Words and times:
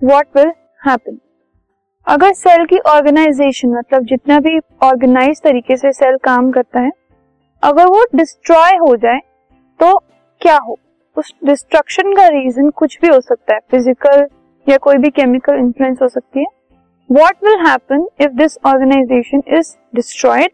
What 0.00 0.26
will 0.36 0.52
happen 0.80 1.18
अगर 2.06 2.32
cell 2.34 2.64
की 2.66 2.78
organisation 2.88 3.68
मतलब 3.70 4.04
जितना 4.06 4.38
भी 4.40 4.58
ऑर्गेनाइज 4.82 5.40
तरीके 5.42 5.76
से 5.76 5.92
सेल 5.92 6.16
काम 6.24 6.50
करता 6.52 6.80
है, 6.80 6.90
अगर 7.62 7.86
वो 7.86 8.04
डिस्ट्रॉय 8.14 8.76
हो 8.78 8.94
जाए 8.96 9.18
तो 9.80 9.96
क्या 10.40 10.56
हो? 10.58 10.78
उस 11.16 11.32
डिस्ट्रक्शन 11.44 12.14
का 12.14 12.26
रीजन 12.28 12.70
कुछ 12.72 12.98
भी 13.02 13.08
हो 13.08 13.20
सकता 13.20 13.54
है 13.54 13.60
फ़िज़िकल 13.70 14.26
या 14.66 14.76
कोई 14.78 14.96
भी 14.96 15.10
केमिकल 15.10 15.58
इन्फ्लुएंस 15.58 15.98
हो 16.02 16.08
सकती 16.08 16.40
है। 16.40 16.46
What 17.10 17.44
will 17.44 17.58
happen 17.66 18.08
if 18.20 18.32
this 18.32 18.58
organisation 18.66 19.42
is 19.48 19.74
destroyed 19.96 20.50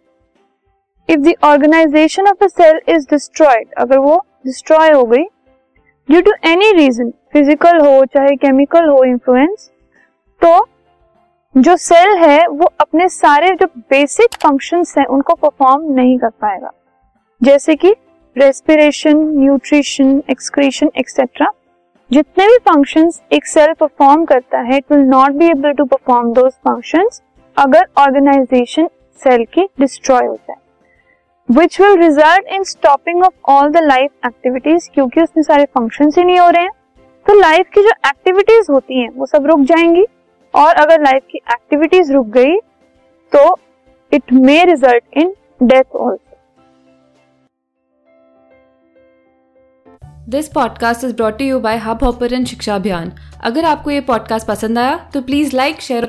if 1.08 1.20
the 1.20 1.34
organisation 1.44 2.28
of 2.28 2.44
the 2.44 2.48
cell 2.50 2.80
is 2.88 3.06
destroyed 3.10 3.74
अगर 3.78 3.98
वो 3.98 4.16
डिस्ट्रॉय 4.46 4.92
हो 4.92 5.04
गई 5.04 5.24
due 6.08 6.20
to 6.20 6.32
any 6.44 6.70
reason 6.72 7.10
physical 7.32 7.78
हो, 7.80 8.04
चाहे 8.04 8.34
केमिकल 8.36 8.88
हो 8.88 9.02
इन्फ्लुएंस 9.04 9.70
तो 10.42 10.66
जो 11.54 11.76
सेल 11.76 12.16
है, 12.18 12.46
वो 12.48 12.70
अपने 12.80 13.08
सारे 13.08 13.54
जो 13.54 13.66
बेसिक 13.90 14.34
फ़ंक्शंस 14.42 14.94
हैं, 14.98 15.04
उनको 15.06 15.34
परफॉर्म 15.34 15.92
नहीं 15.94 16.18
कर 16.18 16.30
पाएगा। 16.42 16.70
जैसे 17.40 17.74
कि 17.76 17.94
रेस्पिरेशन 18.36 19.18
न्यूट्रिशन 19.38 20.22
एक्सक्रीशन 20.30 20.90
एक्सेट्रा 20.98 21.50
जितने 22.10 22.46
भी 22.46 22.58
फ़ंक्शंस 22.64 23.20
एक 23.32 23.46
सेल 23.46 23.72
परफॉर्म 23.80 24.24
करता 24.24 24.58
है 24.60 24.76
it 24.76 24.92
will 24.92 25.00
not 25.06 25.32
be 25.32 25.46
able 25.46 25.72
to 25.72 25.84
perform 25.86 26.32
those 26.34 26.52
functions 26.52 27.22
अगर 27.56 27.86
ऑर्गेनाइजेशन 27.98 28.88
सेल 29.22 29.44
की 29.54 29.68
डिस्ट्रॉय 29.80 30.26
हो 30.26 30.34
जाए। 30.34 30.56
Which 31.50 31.80
will 31.80 31.98
result 31.98 32.46
in 32.46 32.62
stopping 32.64 33.22
of 33.22 33.50
all 33.50 33.70
the 33.70 33.76
life 33.76 34.10
activities 34.26 34.88
क्योंकि 34.94 35.22
उसमें 35.22 35.42
सारे 35.44 35.64
फ़ंक्शन 35.64 36.10
ही 36.18 36.24
नहीं 36.24 36.38
हो 36.38 36.50
रहे 36.50 36.62
हैं। 36.62 36.70
तो 37.26 37.40
लाइफ 37.40 37.66
की 37.74 37.82
जो 37.82 37.88
एक्टिविटीज़ 37.88 38.72
होती 38.72 39.00
हैं, 39.00 39.08
वो 39.10 39.26
सब 39.26 39.46
रुक 39.46 39.60
जाएँगी। 39.60 40.04
और 40.54 40.74
अगर 40.74 41.02
लाइफ 41.02 41.22
की 41.30 41.38
एक्टिविटीज़ 41.38 42.12
रुक 42.12 42.26
गई 42.26 42.58
तो 43.32 43.58
it 44.12 44.32
may 44.32 44.64
result 44.64 45.04
in 45.16 45.34
death 45.62 45.96
also 45.96 46.22
this 50.28 50.48
podcast 50.48 51.04
is 51.04 51.16
brought 51.16 51.40
you 51.40 51.60
by 51.60 51.76
Hubhopper 52.04 52.44
Shiksha 52.44 52.74
Abhiyan 52.74 53.12
अगर 53.44 53.64
आपको 53.64 53.90
ये 53.90 54.00
पॉडकास्ट 54.00 54.46
पसंद 54.46 54.78
आया 54.78 55.10
तो 55.14 55.22
please 55.22 55.56
like 55.56 55.80
share 55.80 56.08